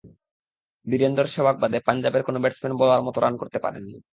বীরেন্দর 0.85 1.27
শেবাগ 1.33 1.55
বাদে 1.61 1.79
পাঞ্জাবের 1.87 2.23
কোনো 2.23 2.37
ব্যাটসম্যান 2.39 2.73
বলার 2.77 3.01
মতো 3.07 3.17
রান 3.19 3.33
করতে 3.37 3.57
পারেননি। 3.59 3.97